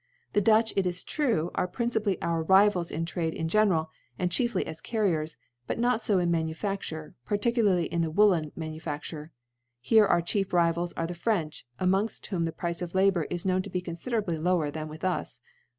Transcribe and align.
The 0.33 0.41
DuUby 0.41 0.73
it 0.77 0.87
is 0.87 1.03
true, 1.03 1.51
are 1.53 1.67
principally 1.67 2.19
our 2.23 2.41
Rivals 2.41 2.89
in 2.89 3.05
Trade 3.05 3.35
in 3.35 3.47
general, 3.47 3.91
and 4.17 4.31
chiefly 4.31 4.65
as 4.65 4.81
Carriers; 4.81 5.37
but 5.67 5.77
not 5.77 6.03
fo 6.03 6.17
in 6.17 6.31
Manufafture, 6.31 7.13
particularly 7.23 7.85
in 7.85 8.01
the. 8.01 8.09
Woollen 8.09 8.51
Manufafturc. 8.57 9.29
Here 9.79 10.07
our 10.07 10.23
chief 10.23 10.53
Rivals 10.53 10.91
are 10.93 11.05
the 11.05 11.13
French^ 11.13 11.61
amongft 11.79 12.25
whom 12.25 12.45
the 12.45 12.51
Price 12.51 12.81
of 12.81 12.95
Labour 12.95 13.27
is 13.29 13.45
known 13.45 13.61
to 13.61 13.69
be 13.69 13.79
con&ier 13.79 14.17
.ably 14.23 14.39
lower 14.39 14.71
than 14.71 14.87
with 14.87 15.03
us. 15.05 15.39